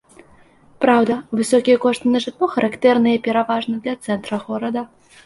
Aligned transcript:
Праўда, 0.85 1.17
высокія 1.41 1.77
кошты 1.83 2.13
на 2.13 2.21
жытло 2.25 2.49
характэрныя 2.55 3.21
пераважна 3.29 3.75
для 3.85 3.95
цэнтра 4.09 4.41
горада. 4.49 4.81